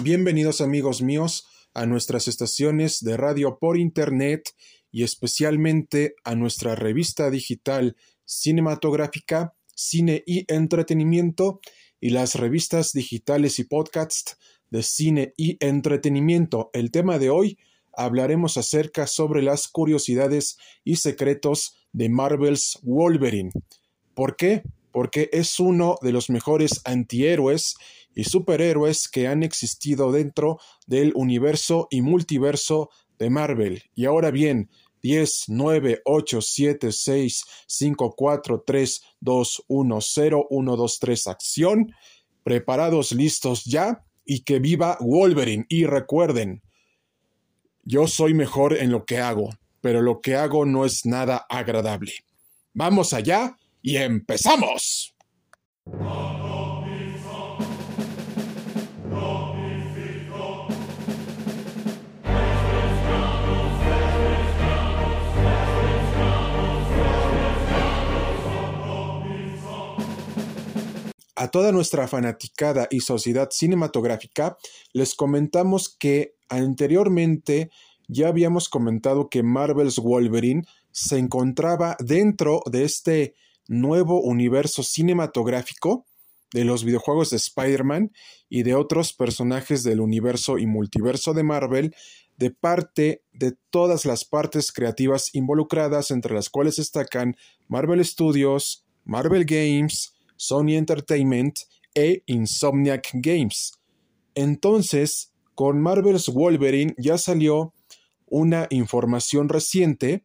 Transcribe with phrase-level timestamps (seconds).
[0.00, 4.54] Bienvenidos amigos míos a nuestras estaciones de radio por internet
[4.92, 11.58] y especialmente a nuestra revista digital cinematográfica, cine y entretenimiento
[12.00, 14.36] y las revistas digitales y podcasts
[14.70, 16.70] de cine y entretenimiento.
[16.74, 17.58] El tema de hoy
[17.92, 23.50] hablaremos acerca sobre las curiosidades y secretos de Marvel's Wolverine.
[24.14, 24.62] ¿Por qué?
[24.92, 27.74] Porque es uno de los mejores antihéroes
[28.18, 30.58] y superhéroes que han existido dentro
[30.88, 33.84] del universo y multiverso de Marvel.
[33.94, 34.70] Y ahora bien,
[35.02, 41.94] 10, 9, 8, 7, 6, 5, 4, 3, 2, 1, 0, 1, 2, 3, acción.
[42.42, 44.04] Preparados, listos ya.
[44.24, 45.66] Y que viva Wolverine.
[45.68, 46.60] Y recuerden,
[47.84, 49.50] yo soy mejor en lo que hago,
[49.80, 52.14] pero lo que hago no es nada agradable.
[52.74, 55.14] Vamos allá y empezamos.
[71.40, 74.56] A toda nuestra fanaticada y sociedad cinematográfica
[74.92, 77.70] les comentamos que anteriormente
[78.08, 83.34] ya habíamos comentado que Marvel's Wolverine se encontraba dentro de este
[83.68, 86.06] nuevo universo cinematográfico
[86.52, 88.10] de los videojuegos de Spider-Man
[88.48, 91.94] y de otros personajes del universo y multiverso de Marvel
[92.36, 97.36] de parte de todas las partes creativas involucradas, entre las cuales destacan
[97.68, 101.58] Marvel Studios, Marvel Games, Sony Entertainment
[101.94, 103.72] e Insomniac Games.
[104.34, 107.74] Entonces, con Marvel's Wolverine ya salió
[108.26, 110.22] una información reciente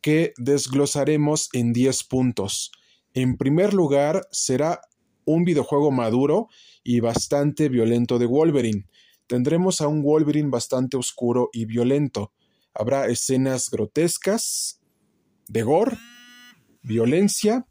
[0.00, 2.72] que desglosaremos en 10 puntos.
[3.12, 4.80] En primer lugar, será
[5.26, 6.48] un videojuego maduro
[6.82, 8.86] y bastante violento de Wolverine.
[9.26, 12.32] Tendremos a un Wolverine bastante oscuro y violento.
[12.74, 14.80] Habrá escenas grotescas,
[15.48, 15.96] de gore,
[16.82, 17.66] violencia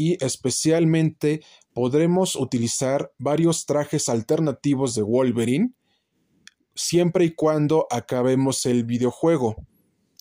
[0.00, 1.42] y especialmente
[1.74, 5.74] podremos utilizar varios trajes alternativos de Wolverine
[6.74, 9.56] siempre y cuando acabemos el videojuego.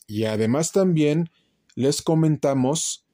[0.06, 1.29] Y además también
[1.75, 3.07] les comentamos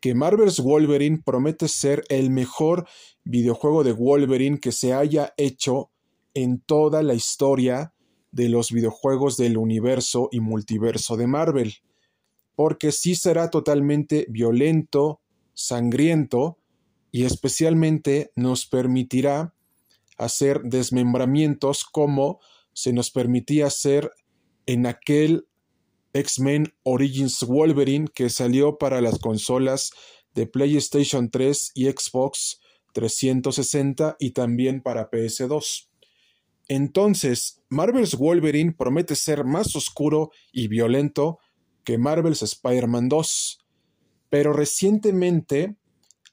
[0.00, 2.88] que Marvel's Wolverine promete ser el mejor
[3.24, 5.90] videojuego de Wolverine que se haya hecho
[6.32, 7.92] en toda la historia
[8.32, 11.74] de los videojuegos del universo y multiverso de Marvel.
[12.54, 15.20] Porque sí será totalmente violento,
[15.56, 16.58] sangriento
[17.10, 19.54] y especialmente nos permitirá
[20.18, 22.40] hacer desmembramientos como
[22.72, 24.12] se nos permitía hacer
[24.66, 25.48] en aquel
[26.12, 29.92] X-Men Origins Wolverine que salió para las consolas
[30.34, 32.60] de PlayStation 3 y Xbox
[32.92, 35.88] 360 y también para PS2.
[36.68, 41.38] Entonces, Marvel's Wolverine promete ser más oscuro y violento
[41.84, 43.65] que Marvel's Spider-Man 2,
[44.36, 45.76] pero recientemente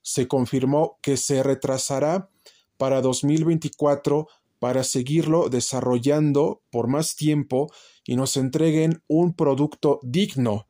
[0.01, 2.29] se confirmó que se retrasará
[2.75, 4.27] para 2024
[4.59, 7.71] para seguirlo desarrollando por más tiempo
[8.05, 10.67] y nos entreguen un producto digno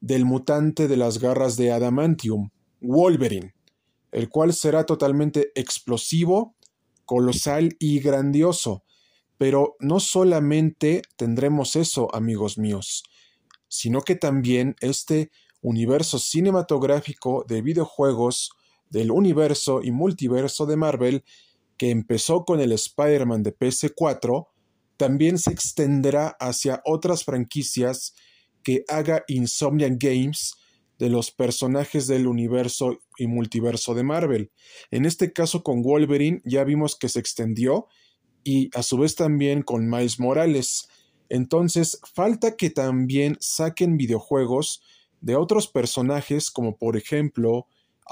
[0.00, 2.50] del mutante de las garras de adamantium,
[2.80, 3.56] Wolverine,
[4.12, 6.54] el cual será totalmente explosivo,
[7.04, 8.84] colosal y grandioso.
[9.36, 13.02] Pero no solamente tendremos eso, amigos míos,
[13.66, 15.32] sino que también este
[15.62, 18.50] universo cinematográfico de videojuegos
[18.90, 21.24] del universo y multiverso de Marvel
[21.76, 24.48] que empezó con el Spider-Man de PS4,
[24.96, 28.14] también se extenderá hacia otras franquicias
[28.62, 30.56] que haga Insomniac Games
[30.98, 34.50] de los personajes del universo y multiverso de Marvel.
[34.90, 37.86] En este caso con Wolverine ya vimos que se extendió
[38.42, 40.88] y a su vez también con Miles Morales.
[41.28, 44.82] Entonces falta que también saquen videojuegos
[45.20, 47.66] de otros personajes como por ejemplo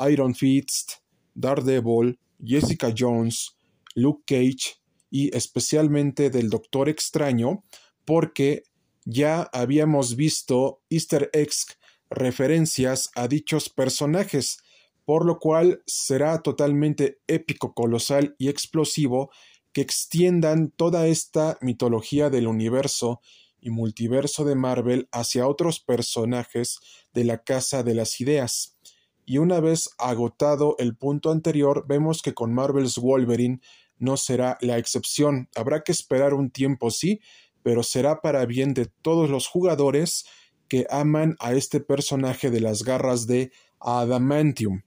[0.09, 0.95] Iron Fist,
[1.35, 3.57] Daredevil, Jessica Jones,
[3.95, 4.77] Luke Cage
[5.11, 7.63] y especialmente del Doctor Extraño
[8.05, 8.65] porque
[9.05, 11.79] ya habíamos visto easter eggs
[12.11, 14.59] referencias a dichos personajes,
[15.05, 19.31] por lo cual será totalmente épico, colosal y explosivo
[19.73, 23.21] que extiendan toda esta mitología del universo
[23.61, 26.79] y multiverso de Marvel hacia otros personajes
[27.13, 28.77] de la Casa de las Ideas.
[29.25, 33.61] Y una vez agotado el punto anterior, vemos que con Marvel's Wolverine
[33.99, 35.49] no será la excepción.
[35.55, 37.21] Habrá que esperar un tiempo, sí,
[37.63, 40.27] pero será para bien de todos los jugadores
[40.69, 43.51] que aman a este personaje de las garras de
[43.81, 44.83] Adamantium,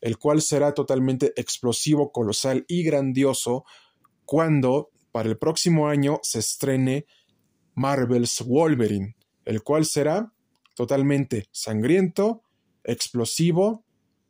[0.00, 3.64] el cual será totalmente explosivo, colosal y grandioso
[4.24, 7.06] cuando para el próximo año se estrene
[7.76, 9.14] Marvel's Wolverine,
[9.44, 10.32] el cual será
[10.74, 12.42] totalmente sangriento,
[12.82, 13.84] explosivo,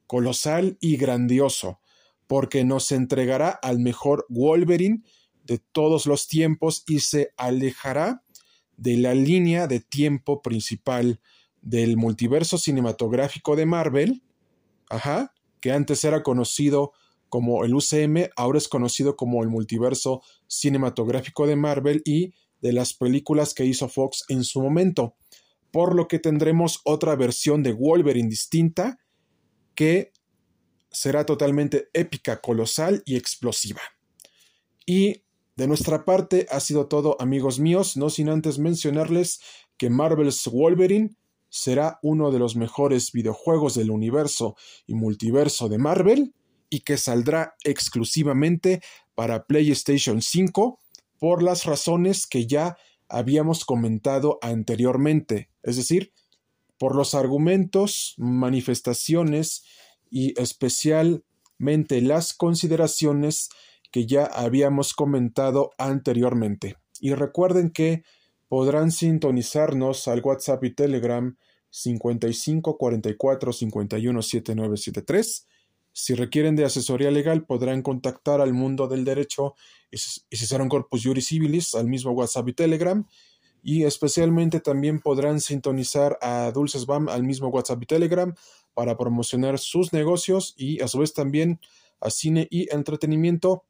[0.06, 1.80] colosal y grandioso,
[2.26, 5.02] porque nos entregará al mejor Wolverine
[5.44, 8.22] de todos los tiempos y se alejará
[8.76, 11.20] de la línea de tiempo principal
[11.62, 14.22] del multiverso cinematográfico de Marvel,
[14.90, 16.92] ajá, que antes era conocido
[17.28, 22.94] como el UCM, ahora es conocido como el multiverso cinematográfico de Marvel y de las
[22.94, 25.16] películas que hizo Fox en su momento,
[25.70, 28.98] por lo que tendremos otra versión de Wolverine distinta
[29.74, 30.12] que
[30.90, 33.82] será totalmente épica, colosal y explosiva.
[34.86, 35.22] Y
[35.56, 39.40] de nuestra parte ha sido todo amigos míos, no sin antes mencionarles
[39.76, 41.16] que Marvel's Wolverine
[41.48, 44.56] será uno de los mejores videojuegos del universo
[44.86, 46.34] y multiverso de Marvel
[46.68, 48.80] y que saldrá exclusivamente
[49.14, 50.80] para PlayStation 5
[51.18, 52.76] por las razones que ya
[53.08, 56.12] habíamos comentado anteriormente, es decir,
[56.78, 59.64] por los argumentos, manifestaciones
[60.10, 63.48] y especialmente las consideraciones
[63.90, 66.76] que ya habíamos comentado anteriormente.
[67.00, 68.02] Y recuerden que
[68.48, 71.36] podrán sintonizarnos al WhatsApp y Telegram
[71.70, 75.46] 55 44 51 7973.
[75.98, 79.54] Si requieren de asesoría legal, podrán contactar al mundo del derecho
[79.90, 83.06] y si serán corpus juris civilis al mismo WhatsApp y Telegram.
[83.62, 88.34] Y especialmente también podrán sintonizar a Dulces BAM al mismo WhatsApp y Telegram
[88.74, 91.60] para promocionar sus negocios y a su vez también
[92.00, 93.64] a cine y entretenimiento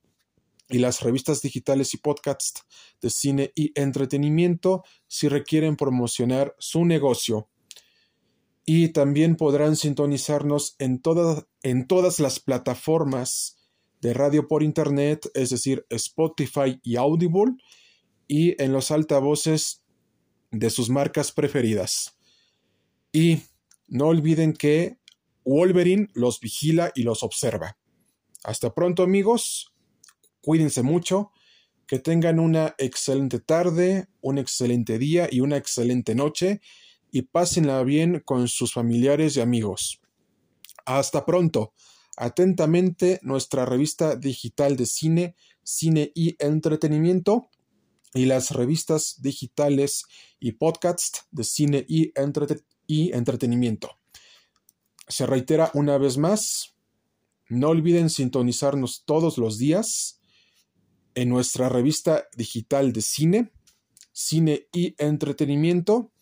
[0.69, 2.65] y las revistas digitales y podcasts
[3.01, 7.49] de cine y entretenimiento si requieren promocionar su negocio.
[8.67, 11.01] Y también podrán sintonizarnos en,
[11.63, 13.57] en todas las plataformas
[14.01, 17.55] de radio por internet, es decir, Spotify y Audible,
[18.29, 19.85] y en los altavoces
[20.51, 22.19] de sus marcas preferidas.
[23.13, 23.39] Y
[23.87, 24.99] no olviden que
[25.45, 27.79] Wolverine los vigila y los observa.
[28.43, 29.73] Hasta pronto amigos
[30.47, 31.33] cuídense mucho,
[31.89, 36.61] que tengan una excelente tarde, un excelente día y una excelente noche
[37.17, 40.03] y pásenla bien con sus familiares y amigos.
[40.85, 41.73] Hasta pronto.
[42.15, 47.49] Atentamente nuestra revista digital de cine, cine y entretenimiento
[48.13, 50.05] y las revistas digitales
[50.39, 52.13] y podcasts de cine y,
[52.87, 53.99] y entretenimiento.
[55.09, 56.75] Se reitera una vez más,
[57.49, 60.21] no olviden sintonizarnos todos los días
[61.15, 63.53] en nuestra revista digital de cine,
[64.13, 66.13] cine y entretenimiento,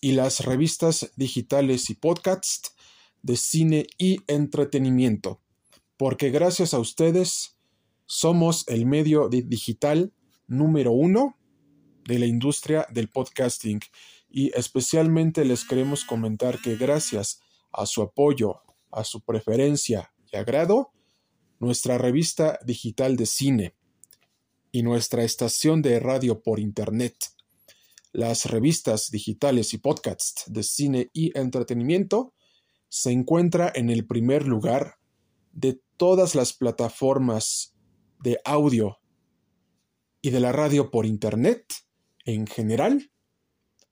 [0.00, 2.74] y las revistas digitales y podcasts
[3.22, 5.40] de cine y entretenimiento,
[5.96, 7.56] porque gracias a ustedes
[8.06, 10.12] somos el medio digital
[10.46, 11.36] número uno
[12.04, 13.80] de la industria del podcasting
[14.30, 17.40] y especialmente les queremos comentar que gracias
[17.72, 20.92] a su apoyo, a su preferencia y agrado,
[21.58, 23.74] nuestra revista digital de cine,
[24.72, 27.16] y nuestra estación de radio por Internet.
[28.12, 32.34] Las revistas digitales y podcasts de cine y entretenimiento
[32.88, 34.96] se encuentra en el primer lugar
[35.52, 37.74] de todas las plataformas
[38.22, 38.98] de audio
[40.22, 41.66] y de la radio por Internet
[42.24, 43.10] en general,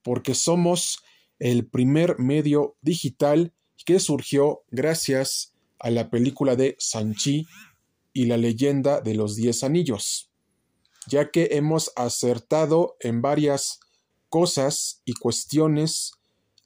[0.02, 0.98] porque somos
[1.38, 3.54] el primer medio digital
[3.84, 7.46] que surgió gracias a la película de Sanchi
[8.12, 10.30] y la leyenda de los Diez Anillos
[11.06, 13.80] ya que hemos acertado en varias
[14.28, 16.12] cosas y cuestiones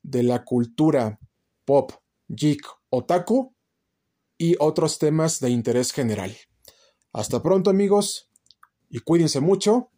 [0.03, 1.19] de la cultura
[1.65, 1.93] pop,
[2.29, 3.55] geek, otaku
[4.39, 6.37] y otros temas de interés general.
[7.13, 8.31] Hasta pronto amigos
[8.89, 9.91] y cuídense mucho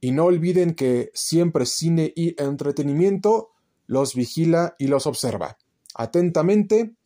[0.00, 3.50] y no olviden que siempre cine y entretenimiento
[3.86, 5.58] los vigila y los observa.
[5.94, 6.96] Atentamente,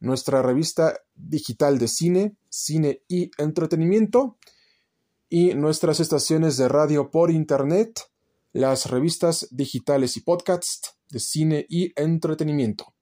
[0.00, 4.36] nuestra revista digital de cine, cine y entretenimiento
[5.28, 8.00] y nuestras estaciones de radio por Internet,
[8.54, 12.94] las revistas digitales y podcasts de cine y entretenimiento.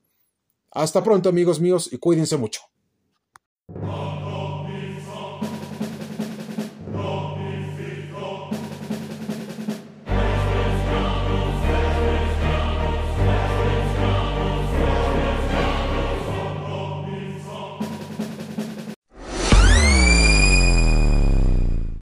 [0.70, 2.62] Hasta pronto amigos míos y cuídense mucho.